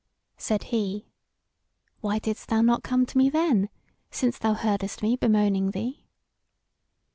[0.39, 1.05] Said he,
[1.99, 3.69] "Why didst thou not come to me then,
[4.09, 6.07] since thou heardest me bemoaning thee?"